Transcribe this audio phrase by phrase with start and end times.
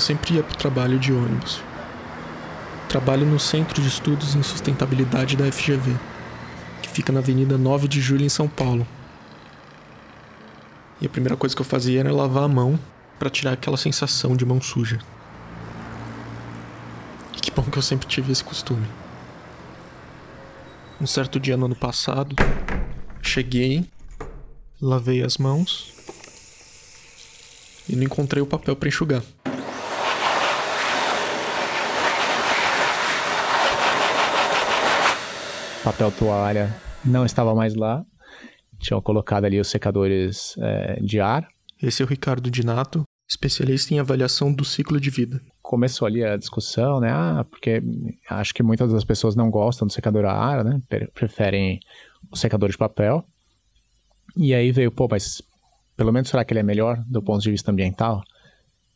[0.00, 1.62] eu sempre ia para o trabalho de ônibus.
[2.88, 5.94] Trabalho no Centro de Estudos em Sustentabilidade da FGV,
[6.82, 8.86] que fica na Avenida 9 de Julho, em São Paulo.
[11.02, 12.80] E a primeira coisa que eu fazia era lavar a mão
[13.18, 14.98] para tirar aquela sensação de mão suja.
[17.36, 18.86] E que bom que eu sempre tive esse costume.
[20.98, 22.34] Um certo dia no ano passado,
[23.20, 23.84] cheguei,
[24.80, 25.92] lavei as mãos
[27.86, 29.22] e não encontrei o papel para enxugar.
[35.90, 36.72] Papel toalha
[37.04, 38.04] não estava mais lá.
[38.78, 41.48] Tinham colocado ali os secadores é, de ar.
[41.82, 45.40] Esse é o Ricardo Dinato, especialista em avaliação do ciclo de vida.
[45.60, 47.10] Começou ali a discussão, né?
[47.10, 47.82] Ah, porque
[48.28, 50.80] acho que muitas das pessoas não gostam do secador a ar, né?
[51.12, 51.80] Preferem
[52.30, 53.24] o secador de papel.
[54.36, 55.42] E aí veio, pô, mas
[55.96, 58.22] pelo menos será que ele é melhor do ponto de vista ambiental?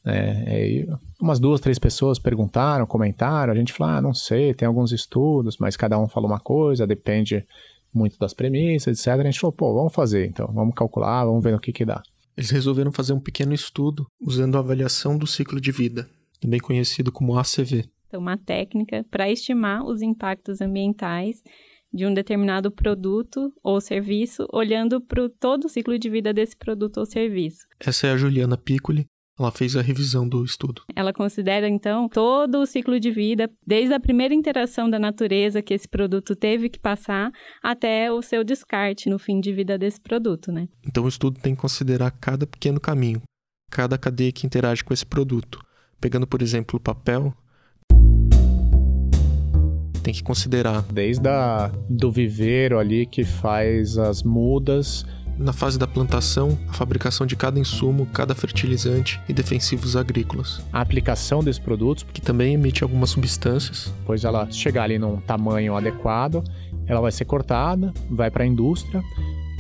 [0.07, 0.87] É,
[1.21, 5.57] umas duas, três pessoas perguntaram, comentaram, a gente falou, ah, não sei, tem alguns estudos,
[5.59, 7.45] mas cada um falou uma coisa, depende
[7.93, 9.21] muito das premissas, etc.
[9.21, 12.03] A gente falou, pô, vamos fazer então, vamos calcular, vamos ver no que que dá.
[12.37, 16.09] Eles resolveram fazer um pequeno estudo usando a avaliação do ciclo de vida,
[16.41, 17.85] também conhecido como ACV.
[18.09, 21.43] Então, uma técnica para estimar os impactos ambientais
[21.93, 26.99] de um determinado produto ou serviço, olhando para todo o ciclo de vida desse produto
[26.99, 27.65] ou serviço.
[27.79, 29.07] Essa é a Juliana Piccoli,
[29.39, 30.83] ela fez a revisão do estudo.
[30.95, 35.75] Ela considera, então, todo o ciclo de vida, desde a primeira interação da natureza que
[35.75, 40.53] esse produto teve que passar, até o seu descarte no fim de vida desse produto,
[40.53, 40.69] né?
[40.87, 43.23] Então, o estudo tem que considerar cada pequeno caminho,
[43.71, 45.59] cada cadeia que interage com esse produto.
[46.01, 47.35] Pegando, por exemplo, o papel,
[50.05, 50.83] tem que considerar.
[50.93, 55.05] Desde a, do viveiro ali que faz as mudas
[55.39, 60.63] na fase da plantação, a fabricação de cada insumo, cada fertilizante e defensivos agrícolas.
[60.73, 63.93] A aplicação desses produtos, que também emite algumas substâncias.
[64.07, 66.43] Pois ela chegar ali num tamanho adequado,
[66.87, 69.03] ela vai ser cortada, vai para a indústria,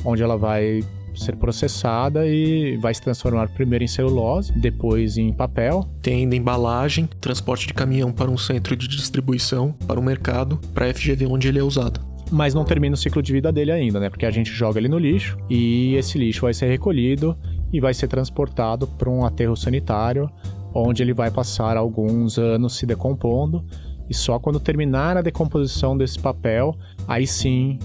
[0.04, 0.82] onde ela vai
[1.14, 5.88] ser processada e vai se transformar primeiro em celulose, depois em papel.
[6.02, 10.86] Tem ainda embalagem, transporte de caminhão para um centro de distribuição, para o mercado, para
[10.86, 14.00] a FGV onde ele é usado mas não termina o ciclo de vida dele ainda,
[14.00, 14.10] né?
[14.10, 17.38] Porque a gente joga ele no lixo e esse lixo vai ser recolhido
[17.72, 20.28] e vai ser transportado para um aterro sanitário,
[20.74, 23.64] onde ele vai passar alguns anos se decompondo.
[24.10, 27.78] E só quando terminar a decomposição desse papel, aí sim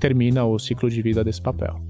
[0.00, 1.80] termina o ciclo de vida desse papel.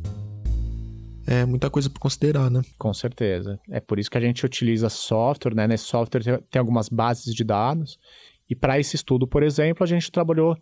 [1.26, 2.60] É muita coisa para considerar, né?
[2.78, 3.58] Com certeza.
[3.70, 5.66] É por isso que a gente utiliza software, né?
[5.66, 7.98] Nesse software tem algumas bases de dados.
[8.50, 10.56] E para esse estudo, por exemplo, a gente trabalhou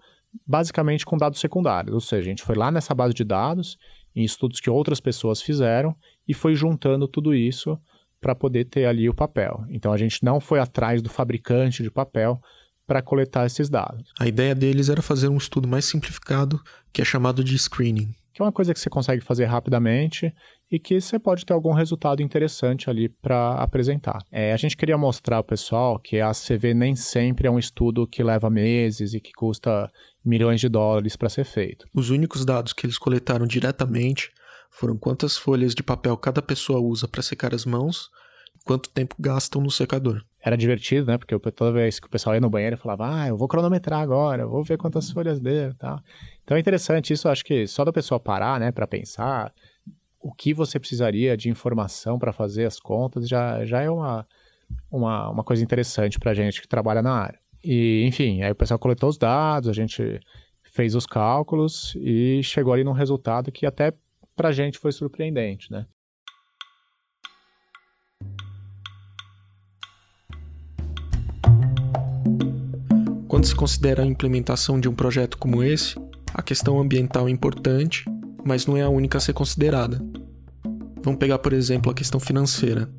[0.47, 3.77] basicamente com dados secundários, ou seja, a gente foi lá nessa base de dados,
[4.15, 5.95] em estudos que outras pessoas fizeram,
[6.27, 7.79] e foi juntando tudo isso
[8.21, 9.65] para poder ter ali o papel.
[9.71, 12.41] Então a gente não foi atrás do fabricante de papel
[12.87, 14.13] para coletar esses dados.
[14.19, 16.61] A ideia deles era fazer um estudo mais simplificado,
[16.93, 18.15] que é chamado de screening.
[18.33, 20.35] Que é uma coisa que você consegue fazer rapidamente
[20.71, 24.19] e que você pode ter algum resultado interessante ali para apresentar.
[24.31, 28.07] É, a gente queria mostrar ao pessoal que a CV nem sempre é um estudo
[28.07, 29.91] que leva meses e que custa
[30.25, 31.87] milhões de dólares para ser feito.
[31.95, 34.31] Os únicos dados que eles coletaram diretamente
[34.71, 38.11] foram quantas folhas de papel cada pessoa usa para secar as mãos
[38.55, 40.23] e quanto tempo gastam no secador.
[40.43, 41.19] Era divertido, né?
[41.19, 44.47] Porque toda vez que o pessoal ia no banheiro falava, ah, eu vou cronometrar agora,
[44.47, 46.01] vou ver quantas folhas deu e tal.
[46.45, 49.53] Então é interessante isso, acho que só da pessoa parar, né, para pensar
[50.21, 54.27] o que você precisaria de informação para fazer as contas já, já é uma,
[54.91, 57.40] uma, uma coisa interessante para a gente que trabalha na área.
[57.63, 60.21] E, enfim, aí o pessoal coletou os dados, a gente
[60.63, 63.93] fez os cálculos e chegou ali num resultado que até
[64.35, 65.87] pra gente foi surpreendente, né?
[73.29, 75.95] Quando se considera a implementação de um projeto como esse,
[76.35, 78.05] a questão ambiental é importante,
[78.45, 80.01] mas não é a única a ser considerada.
[81.03, 82.91] Vamos pegar, por exemplo, a questão financeira.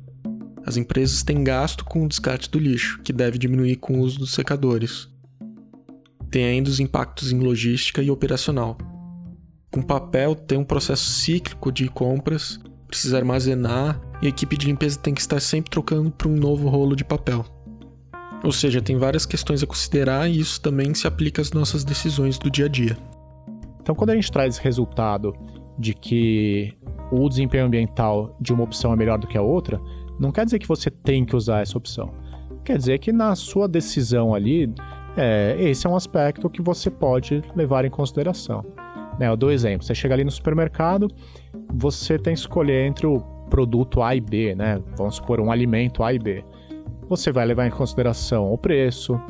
[0.64, 4.18] As empresas têm gasto com o descarte do lixo, que deve diminuir com o uso
[4.18, 5.08] dos secadores.
[6.30, 8.78] Tem ainda os impactos em logística e operacional.
[9.70, 14.98] Com papel, tem um processo cíclico de compras, precisa armazenar e a equipe de limpeza
[14.98, 17.44] tem que estar sempre trocando para um novo rolo de papel.
[18.44, 22.38] Ou seja, tem várias questões a considerar e isso também se aplica às nossas decisões
[22.38, 22.96] do dia a dia.
[23.80, 25.34] Então, quando a gente traz resultado
[25.78, 26.74] de que
[27.10, 29.80] o desempenho ambiental de uma opção é melhor do que a outra,
[30.22, 32.14] não quer dizer que você tem que usar essa opção.
[32.64, 34.72] Quer dizer que na sua decisão ali,
[35.16, 38.64] é, esse é um aspecto que você pode levar em consideração.
[39.18, 41.08] Né, eu dou um exemplo: você chega ali no supermercado,
[41.74, 43.20] você tem que escolher entre o
[43.50, 44.80] produto A e B, né?
[44.96, 46.44] Vamos supor, um alimento A e B.
[47.08, 49.20] você vai levar em consideração o preço,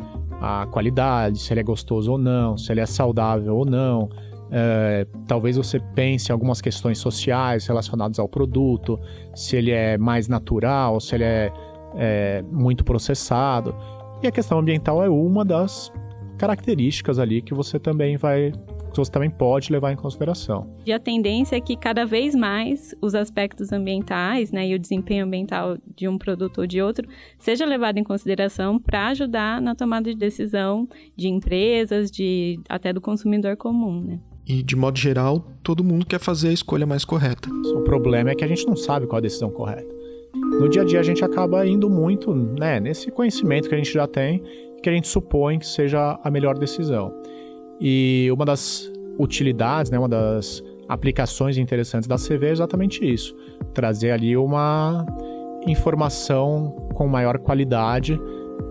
[0.41, 4.09] a qualidade, se ele é gostoso ou não, se ele é saudável ou não.
[4.55, 9.01] É, talvez você pense em algumas questões sociais relacionadas ao produto,
[9.35, 11.51] se ele é mais natural, se ele é,
[11.97, 13.75] é muito processado.
[14.23, 15.91] E a questão ambiental é uma das
[16.37, 18.53] características ali que você também vai
[18.93, 20.77] que você também pode levar em consideração.
[20.85, 25.25] E a tendência é que cada vez mais os aspectos ambientais, né, e o desempenho
[25.25, 27.09] ambiental de um produto ou de outro
[27.39, 33.01] seja levado em consideração para ajudar na tomada de decisão de empresas, de até do
[33.01, 34.21] consumidor comum, né?
[34.47, 37.49] E de modo geral, todo mundo quer fazer a escolha mais correta.
[37.75, 39.95] O problema é que a gente não sabe qual a decisão correta.
[40.35, 43.93] No dia a dia a gente acaba indo muito, né, nesse conhecimento que a gente
[43.93, 44.43] já tem,
[44.83, 47.13] que a gente supõe que seja a melhor decisão.
[47.81, 53.35] E uma das utilidades, né, uma das aplicações interessantes da CV é exatamente isso:
[53.73, 55.07] trazer ali uma
[55.67, 58.21] informação com maior qualidade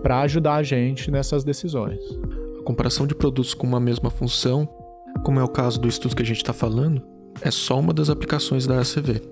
[0.02, 2.00] para ajudar a gente nessas decisões.
[2.60, 4.68] A comparação de produtos com uma mesma função,
[5.22, 7.02] como é o caso do estudo que a gente está falando,
[7.40, 9.22] é só uma das aplicações da ACV.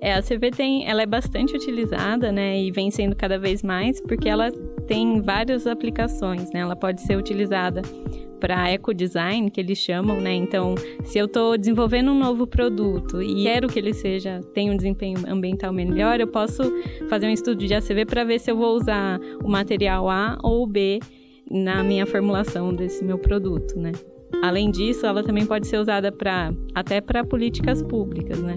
[0.00, 4.00] É, a CV tem, ela é bastante utilizada, né, e vem sendo cada vez mais,
[4.00, 4.50] porque ela
[4.86, 6.60] tem várias aplicações, né?
[6.60, 7.82] Ela pode ser utilizada
[8.38, 10.34] para ecodesign, que eles chamam, né?
[10.34, 14.76] Então, se eu estou desenvolvendo um novo produto e quero que ele seja tenha um
[14.76, 16.62] desempenho ambiental melhor, eu posso
[17.08, 20.66] fazer um estudo de ACV para ver se eu vou usar o material A ou
[20.66, 21.00] B
[21.50, 23.92] na minha formulação desse meu produto, né?
[24.46, 28.56] Além disso, ela também pode ser usada para até para políticas públicas, né?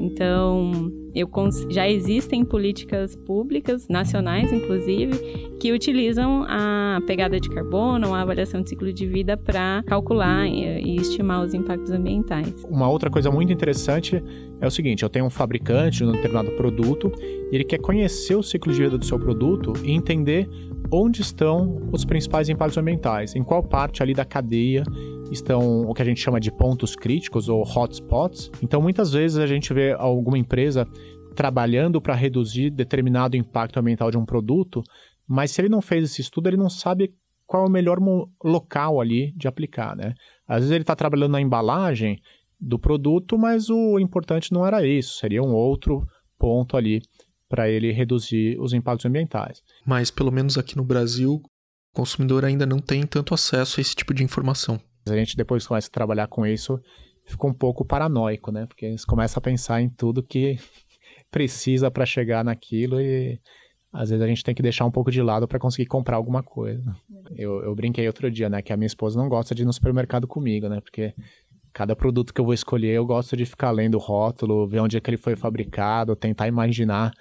[0.00, 1.28] Então, eu,
[1.68, 5.18] já existem políticas públicas, nacionais inclusive,
[5.58, 10.82] que utilizam a pegada de carbono, a avaliação de ciclo de vida para calcular e,
[10.82, 12.64] e estimar os impactos ambientais.
[12.68, 14.22] Uma outra coisa muito interessante
[14.60, 18.34] é o seguinte: eu tenho um fabricante de um determinado produto e ele quer conhecer
[18.34, 20.48] o ciclo de vida do seu produto e entender
[20.92, 24.82] onde estão os principais impactos ambientais, em qual parte ali da cadeia
[25.30, 28.50] estão o que a gente chama de pontos críticos ou hotspots.
[28.62, 30.86] Então, muitas vezes a gente vê alguma empresa
[31.40, 34.82] trabalhando para reduzir determinado impacto ambiental de um produto,
[35.26, 37.14] mas se ele não fez esse estudo, ele não sabe
[37.46, 37.98] qual é o melhor
[38.44, 40.12] local ali de aplicar, né?
[40.46, 42.20] Às vezes ele está trabalhando na embalagem
[42.60, 46.06] do produto, mas o importante não era isso, seria um outro
[46.38, 47.00] ponto ali
[47.48, 49.62] para ele reduzir os impactos ambientais.
[49.86, 51.42] Mas pelo menos aqui no Brasil, o
[51.94, 54.78] consumidor ainda não tem tanto acesso a esse tipo de informação.
[55.08, 56.78] A gente depois começa a trabalhar com isso,
[57.24, 58.66] fica um pouco paranoico, né?
[58.66, 60.58] Porque você começa a pensar em tudo que
[61.30, 63.40] precisa para chegar naquilo e
[63.92, 66.42] às vezes a gente tem que deixar um pouco de lado para conseguir comprar alguma
[66.42, 66.94] coisa.
[67.36, 68.62] Eu, eu brinquei outro dia, né?
[68.62, 70.80] Que a minha esposa não gosta de ir no supermercado comigo, né?
[70.80, 71.12] Porque
[71.72, 74.96] cada produto que eu vou escolher, eu gosto de ficar lendo o rótulo, ver onde
[74.96, 77.12] é que ele foi fabricado, tentar imaginar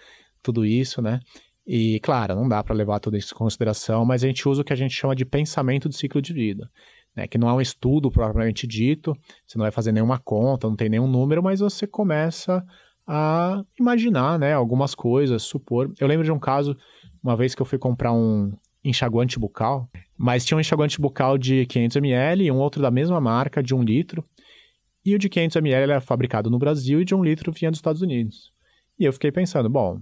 [0.43, 1.19] tudo isso, né?
[1.65, 4.65] E, claro, não dá para levar tudo isso em consideração, mas a gente usa o
[4.65, 6.69] que a gente chama de pensamento do ciclo de vida
[7.15, 9.13] né, que não é um estudo propriamente dito,
[9.45, 12.63] você não vai fazer nenhuma conta, não tem nenhum número, mas você começa
[13.11, 15.91] a imaginar né, algumas coisas, supor.
[15.99, 16.77] Eu lembro de um caso,
[17.23, 18.53] uma vez que eu fui comprar um
[18.83, 23.63] enxaguante bucal, mas tinha um enxaguante bucal de 500ml e um outro da mesma marca,
[23.63, 24.23] de 1 litro,
[25.03, 28.03] e o de 500ml era fabricado no Brasil e de 1 litro vinha dos Estados
[28.03, 28.53] Unidos.
[28.99, 29.99] E eu fiquei pensando, bom,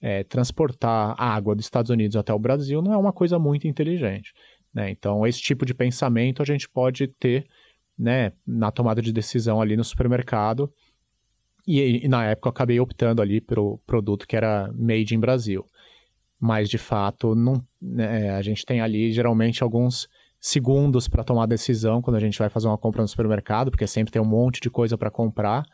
[0.00, 4.32] é, transportar água dos Estados Unidos até o Brasil não é uma coisa muito inteligente.
[4.72, 4.90] Né?
[4.90, 7.44] Então, esse tipo de pensamento a gente pode ter
[7.98, 10.72] né, na tomada de decisão ali no supermercado.
[11.66, 15.66] E, e, na época eu acabei optando ali pelo produto que era made in Brasil.
[16.38, 20.08] Mas de fato, não, né, a gente tem ali geralmente alguns
[20.38, 24.12] segundos para tomar decisão quando a gente vai fazer uma compra no supermercado, porque sempre
[24.12, 25.64] tem um monte de coisa para comprar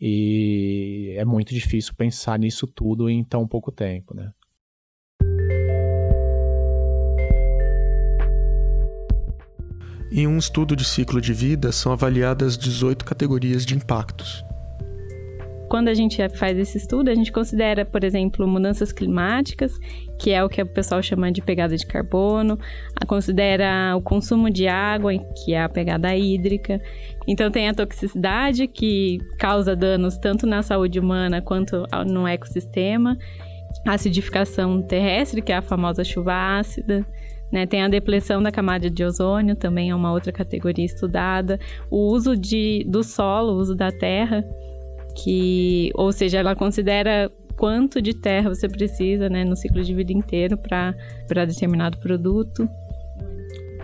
[0.00, 4.30] e é muito difícil pensar nisso tudo em tão pouco tempo, né?
[10.10, 14.44] Em um estudo de ciclo de vida, são avaliadas 18 categorias de impactos.
[15.68, 19.78] Quando a gente faz esse estudo, a gente considera, por exemplo, mudanças climáticas,
[20.18, 22.58] que é o que o pessoal chama de pegada de carbono,
[23.06, 25.12] considera o consumo de água,
[25.44, 26.80] que é a pegada hídrica.
[27.26, 33.18] Então tem a toxicidade, que causa danos tanto na saúde humana quanto no ecossistema,
[33.86, 37.04] a acidificação terrestre, que é a famosa chuva ácida,
[37.50, 37.66] né?
[37.66, 41.58] Tem a depressão da camada de ozônio, também é uma outra categoria estudada.
[41.90, 44.44] O uso de, do solo, o uso da terra,
[45.16, 50.12] que, ou seja, ela considera quanto de terra você precisa né, no ciclo de vida
[50.12, 50.94] inteiro para
[51.46, 52.68] determinado produto.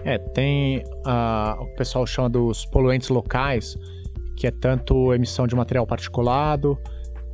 [0.04, 3.78] É, tem uh, o pessoal chama dos poluentes locais,
[4.36, 6.78] que é tanto emissão de material particulado,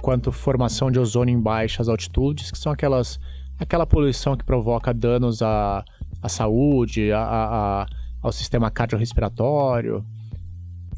[0.00, 3.18] quanto formação de ozônio em baixas altitudes, que são aquelas
[3.58, 5.84] aquela poluição que provoca danos à,
[6.22, 7.86] à saúde, a, a,
[8.22, 10.04] ao sistema cardiorrespiratório.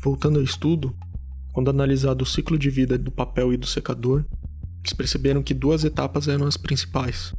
[0.02, 0.94] Voltando ao estudo,
[1.52, 4.24] quando analisado o ciclo de vida do papel e do secador,
[4.82, 7.34] eles perceberam que duas etapas eram as principais.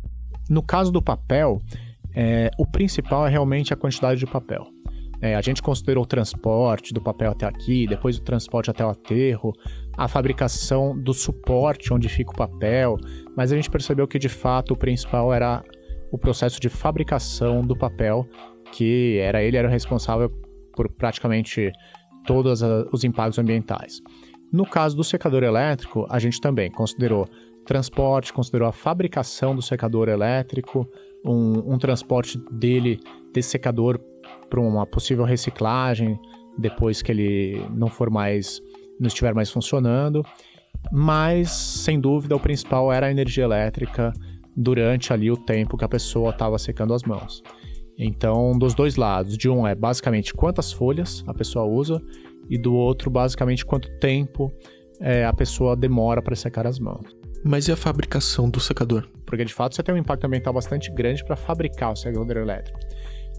[0.50, 1.62] No caso do papel,
[2.14, 4.68] é, o principal é realmente a quantidade de papel.
[5.22, 8.90] É, a gente considerou o transporte do papel até aqui, depois o transporte até o
[8.90, 9.54] aterro,
[9.96, 12.98] a fabricação do suporte onde fica o papel,
[13.38, 15.64] mas a gente percebeu que de fato o principal era
[16.12, 18.28] o processo de fabricação do papel,
[18.72, 20.30] que era ele era o responsável
[20.76, 21.72] por praticamente
[22.26, 22.62] todos
[22.92, 24.02] os impactos ambientais.
[24.52, 27.28] No caso do secador elétrico, a gente também considerou
[27.66, 30.88] transporte, considerou a fabricação do secador elétrico,
[31.24, 33.00] um, um transporte dele,
[33.34, 34.00] desse secador,
[34.50, 36.20] para uma possível reciclagem
[36.58, 38.62] depois que ele não for mais,
[39.00, 40.26] não estiver mais funcionando.
[40.92, 44.12] Mas, sem dúvida, o principal era a energia elétrica
[44.56, 47.42] durante ali o tempo que a pessoa estava secando as mãos.
[48.04, 52.02] Então, dos dois lados, de um é basicamente quantas folhas a pessoa usa
[52.50, 54.52] e do outro, basicamente, quanto tempo
[55.00, 57.16] é, a pessoa demora para secar as mãos.
[57.44, 59.08] Mas e a fabricação do secador?
[59.24, 62.80] Porque de fato você tem um impacto ambiental bastante grande para fabricar o secador elétrico.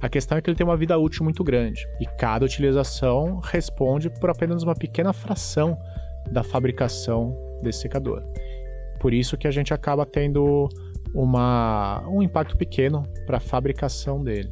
[0.00, 4.10] A questão é que ele tem uma vida útil muito grande e cada utilização responde
[4.10, 5.76] por apenas uma pequena fração
[6.30, 8.22] da fabricação desse secador.
[9.00, 10.68] Por isso que a gente acaba tendo
[11.14, 14.50] uma, um impacto pequeno para a fabricação dele.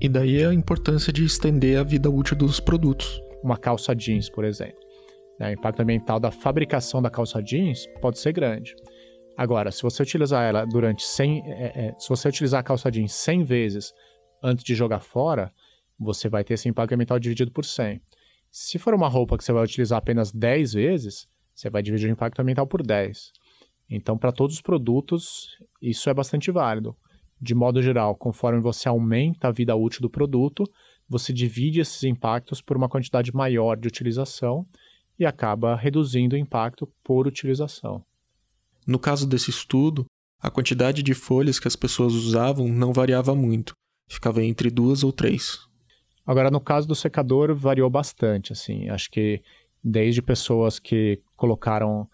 [0.00, 4.44] E daí a importância de estender a vida útil dos produtos uma calça jeans, por
[4.44, 4.78] exemplo.
[5.38, 5.50] Né?
[5.50, 8.74] O impacto ambiental da fabricação da calça jeans pode ser grande.
[9.36, 13.12] Agora, se você utilizar ela durante 100, é, é, se você utilizar a calça jeans
[13.12, 13.92] 100 vezes
[14.42, 15.52] antes de jogar fora,
[15.98, 18.00] você vai ter esse impacto ambiental dividido por 100.
[18.50, 22.12] Se for uma roupa que você vai utilizar apenas 10 vezes, você vai dividir o
[22.12, 23.32] impacto ambiental por 10.
[23.88, 26.96] Então, para todos os produtos, isso é bastante válido.
[27.40, 30.64] De modo geral, conforme você aumenta a vida útil do produto,
[31.08, 34.64] você divide esses impactos por uma quantidade maior de utilização
[35.18, 38.04] e acaba reduzindo o impacto por utilização.
[38.86, 40.06] No caso desse estudo,
[40.40, 43.74] a quantidade de folhas que as pessoas usavam não variava muito,
[44.08, 45.58] ficava entre duas ou três.
[46.26, 48.52] Agora, no caso do secador, variou bastante.
[48.52, 49.42] Assim, acho que
[49.82, 52.08] desde pessoas que colocaram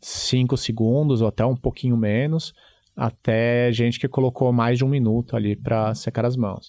[0.00, 2.52] 5 é, segundos ou até um pouquinho menos,
[2.96, 6.68] até gente que colocou mais de um minuto ali para secar as mãos.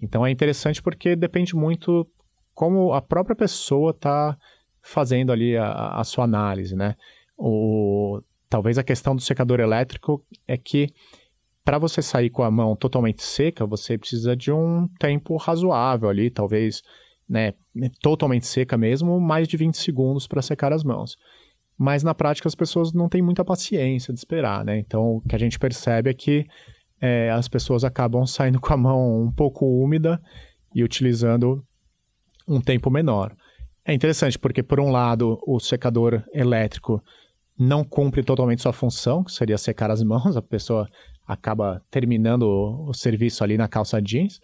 [0.00, 2.06] Então é interessante porque depende muito
[2.54, 4.36] como a própria pessoa está
[4.82, 6.94] fazendo ali a, a, sua análise, né?
[7.36, 10.88] O, talvez a questão do secador elétrico é que
[11.64, 16.30] para você sair com a mão totalmente seca, você precisa de um tempo razoável ali,
[16.30, 16.82] talvez
[17.28, 17.54] né,
[18.02, 21.16] totalmente seca mesmo, mais de 20 segundos para secar as mãos.
[21.82, 24.78] Mas na prática as pessoas não têm muita paciência de esperar, né?
[24.78, 26.44] Então o que a gente percebe é que
[27.00, 30.20] é, as pessoas acabam saindo com a mão um pouco úmida
[30.74, 31.64] e utilizando
[32.46, 33.34] um tempo menor.
[33.82, 37.02] É interessante porque, por um lado, o secador elétrico
[37.58, 40.86] não cumpre totalmente sua função, que seria secar as mãos, a pessoa
[41.30, 44.40] acaba terminando o, o, serviço ali na calça jeans,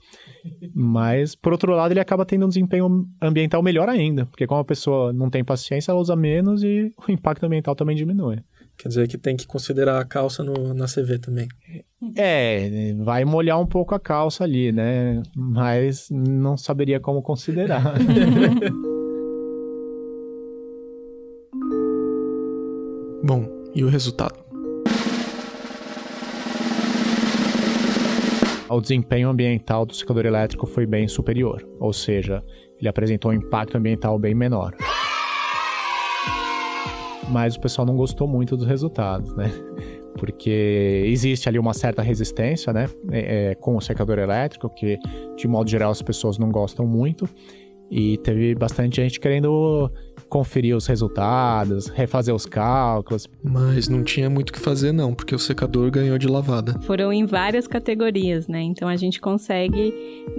[0.72, 4.64] mas por outro lado ele acaba tendo um desempenho ambiental melhor ainda, porque como a
[4.64, 8.38] pessoa não tem paciência, ela usa menos e o impacto ambiental também diminui.
[8.78, 11.48] Quer dizer que tem que considerar a calça no, na CV também.
[12.14, 15.22] É, vai molhar um pouco a calça ali, né?
[15.34, 17.82] Mas não saberia como considerar.
[23.24, 24.45] Bom, e o resultado?
[28.68, 32.42] O desempenho ambiental do secador elétrico foi bem superior, ou seja,
[32.78, 34.74] ele apresentou um impacto ambiental bem menor
[37.28, 39.50] mas o pessoal não gostou muito dos resultados, né?
[40.18, 42.88] Porque existe ali uma certa resistência, né?
[43.10, 44.98] É, é, com o secador elétrico, que
[45.36, 47.28] de modo geral as pessoas não gostam muito.
[47.90, 49.90] E teve bastante gente querendo
[50.28, 53.28] conferir os resultados, refazer os cálculos.
[53.42, 56.78] Mas não tinha muito o que fazer, não, porque o secador ganhou de lavada.
[56.82, 58.60] Foram em várias categorias, né?
[58.62, 59.94] Então a gente consegue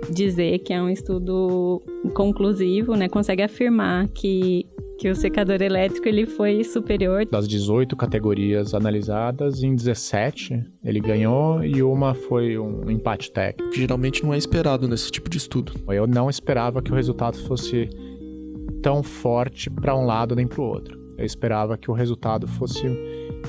[0.10, 1.82] dizer que é um estudo
[2.14, 3.08] conclusivo, né?
[3.08, 4.66] Consegue afirmar que
[4.98, 7.26] que o secador elétrico ele foi superior.
[7.26, 13.72] Das 18 categorias analisadas, em 17 ele ganhou e uma foi um empate técnico.
[13.72, 15.74] Que geralmente não é esperado nesse tipo de estudo.
[15.88, 17.90] Eu não esperava que o resultado fosse
[18.82, 20.98] tão forte para um lado nem para o outro.
[21.18, 22.88] Eu esperava que o resultado fosse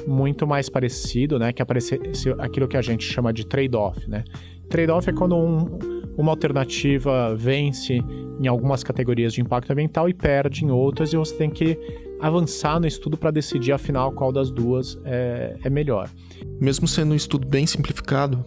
[0.06, 1.52] muito mais parecido, né?
[1.52, 4.24] Que aparecesse aquilo que a gente chama de trade-off, né?
[4.68, 5.78] Trade-off é quando um,
[6.18, 8.02] uma alternativa vence
[8.40, 11.78] em algumas categorias de impacto ambiental e perde em outras, e você tem que
[12.20, 16.10] avançar no estudo para decidir afinal qual das duas é, é melhor.
[16.60, 18.44] Mesmo sendo um estudo bem simplificado,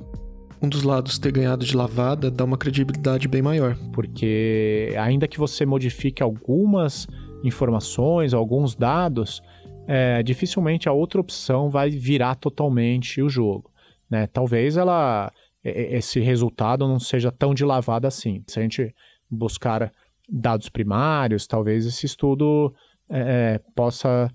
[0.61, 3.75] um dos lados ter ganhado de lavada dá uma credibilidade bem maior.
[3.93, 7.07] Porque ainda que você modifique algumas
[7.43, 9.41] informações, alguns dados,
[9.87, 13.71] é, dificilmente a outra opção vai virar totalmente o jogo.
[14.09, 14.27] Né?
[14.27, 15.31] Talvez ela
[15.63, 18.43] esse resultado não seja tão de lavada assim.
[18.47, 18.93] Se a gente
[19.29, 19.91] buscar
[20.27, 22.73] dados primários, talvez esse estudo
[23.09, 24.31] é, é possa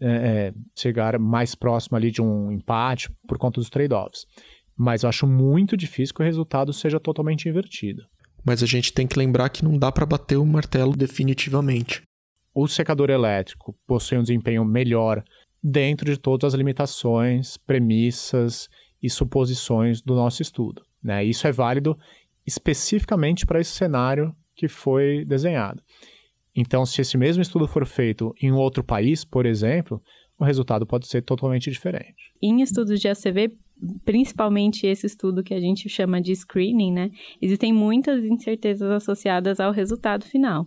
[0.00, 4.26] é, é, chegar mais próximo ali de um empate por conta dos trade-offs.
[4.76, 8.02] Mas eu acho muito difícil que o resultado seja totalmente invertido.
[8.44, 12.02] Mas a gente tem que lembrar que não dá para bater o martelo definitivamente.
[12.54, 15.24] O secador elétrico possui um desempenho melhor
[15.62, 18.68] dentro de todas as limitações, premissas
[19.02, 20.82] e suposições do nosso estudo.
[21.02, 21.24] Né?
[21.24, 21.96] Isso é válido
[22.46, 25.82] especificamente para esse cenário que foi desenhado.
[26.54, 30.00] Então, se esse mesmo estudo for feito em outro país, por exemplo,
[30.38, 32.32] o resultado pode ser totalmente diferente.
[32.42, 33.52] Em estudos de ACV,
[34.04, 37.10] principalmente esse estudo que a gente chama de screening, né?
[37.42, 40.66] Existem muitas incertezas associadas ao resultado final.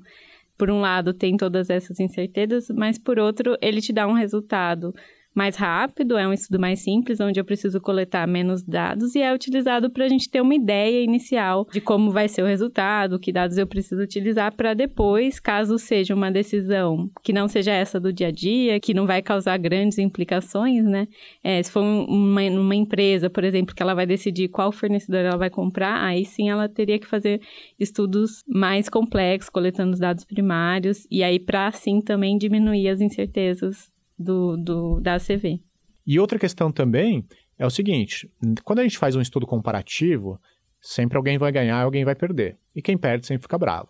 [0.57, 4.93] Por um lado, tem todas essas incertezas, mas por outro, ele te dá um resultado
[5.39, 9.33] mais rápido, é um estudo mais simples, onde eu preciso coletar menos dados e é
[9.33, 13.31] utilizado para a gente ter uma ideia inicial de como vai ser o resultado, que
[13.31, 18.11] dados eu preciso utilizar para depois, caso seja uma decisão que não seja essa do
[18.11, 21.07] dia a dia, que não vai causar grandes implicações, né?
[21.41, 25.37] É, se for uma, uma empresa, por exemplo, que ela vai decidir qual fornecedor ela
[25.37, 27.39] vai comprar, aí sim ela teria que fazer
[27.79, 33.89] estudos mais complexos, coletando os dados primários, e aí para assim também diminuir as incertezas
[34.19, 35.61] do, do, da ACV.
[36.05, 37.25] E outra questão também
[37.57, 38.29] é o seguinte:
[38.63, 40.39] quando a gente faz um estudo comparativo,
[40.81, 42.57] sempre alguém vai ganhar e alguém vai perder.
[42.75, 43.89] E quem perde sempre fica bravo.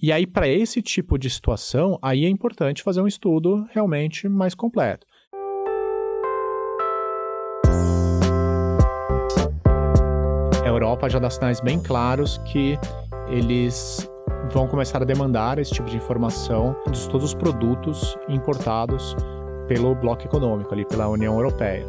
[0.00, 4.54] E aí, para esse tipo de situação, aí é importante fazer um estudo realmente mais
[4.54, 5.06] completo.
[10.62, 12.78] A Europa já dá sinais bem claros que
[13.28, 14.06] eles
[14.52, 19.16] vão começar a demandar esse tipo de informação de todos os produtos importados
[19.66, 21.86] pelo bloco econômico, ali pela União Europeia.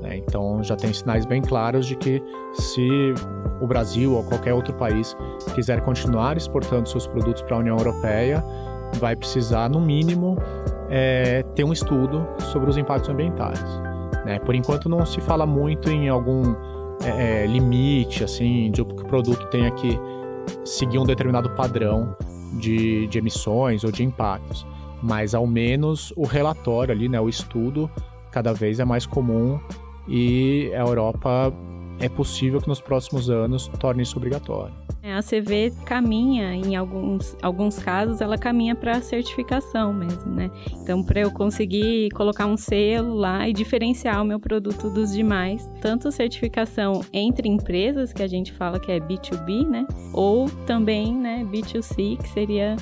[0.00, 0.16] Né?
[0.16, 2.88] Então já tem sinais bem claros de que se
[3.60, 5.16] o Brasil ou qualquer outro país
[5.54, 8.42] quiser continuar exportando seus produtos para a União Europeia,
[8.98, 10.36] vai precisar, no mínimo,
[10.88, 13.62] é, ter um estudo sobre os impactos ambientais.
[14.24, 14.38] Né?
[14.40, 16.54] Por enquanto não se fala muito em algum
[17.04, 19.98] é, é limite, assim, de que o produto tenha que
[20.64, 22.16] seguir um determinado padrão
[22.54, 24.66] de, de emissões ou de impactos
[25.02, 27.90] mas ao menos o relatório ali, né, o estudo,
[28.30, 29.58] cada vez é mais comum
[30.08, 31.52] e a Europa
[31.98, 34.74] é possível que nos próximos anos torne isso obrigatório.
[35.02, 40.50] É, a CV caminha, em alguns, alguns casos, ela caminha para certificação mesmo, né?
[40.82, 45.70] Então, para eu conseguir colocar um selo lá e diferenciar o meu produto dos demais,
[45.80, 49.86] tanto certificação entre empresas, que a gente fala que é B2B, né?
[50.12, 52.76] Ou também, né, B2C, que seria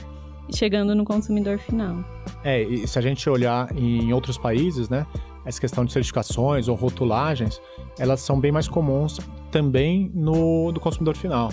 [0.55, 2.05] chegando no consumidor final.
[2.45, 5.07] É, e se a gente olhar em outros países, né,
[5.45, 7.61] essa questão de certificações ou rotulagens,
[7.99, 9.19] elas são bem mais comuns
[9.51, 11.51] também no do consumidor final.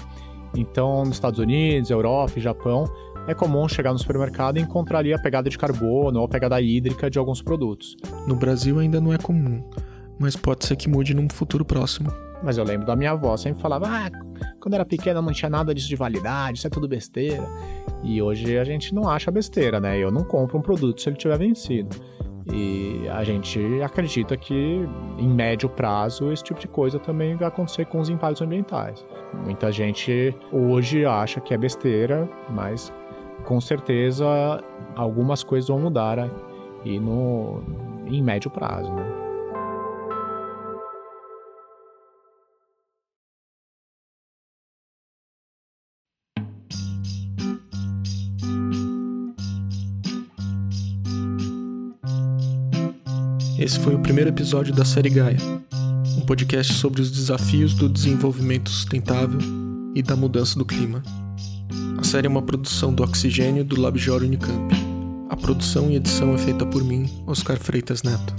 [0.55, 2.85] Então, nos Estados Unidos, Europa e Japão,
[3.27, 6.61] é comum chegar no supermercado e encontrar ali a pegada de carbono ou a pegada
[6.61, 7.95] hídrica de alguns produtos.
[8.27, 9.63] No Brasil ainda não é comum,
[10.19, 12.11] mas pode ser que mude num futuro próximo.
[12.45, 14.11] Mas eu lembro da minha avó, sempre falava, ah,
[14.59, 17.43] quando era pequena não tinha nada disso de validade, isso é tudo besteira.
[18.03, 19.97] E hoje a gente não acha besteira, né?
[19.97, 21.89] Eu não compro um produto se ele tiver vencido.
[22.53, 27.87] E a gente acredita que em médio prazo esse tipo de coisa também vai acontecer
[27.87, 29.03] com os impactos ambientais.
[29.43, 32.93] Muita gente hoje acha que é besteira, mas
[33.43, 34.63] com certeza
[34.95, 36.29] algumas coisas vão mudar
[36.83, 37.63] e no
[38.05, 39.24] em médio prazo, né?
[53.57, 55.37] Esse foi o primeiro episódio da série Gaia,
[56.17, 59.39] um podcast sobre os desafios do desenvolvimento sustentável
[59.95, 61.01] e da mudança do clima.
[61.97, 64.75] A série é uma produção do Oxigênio do Labjor Unicamp.
[65.29, 68.35] A produção e edição é feita por mim, Oscar Freitas Neto.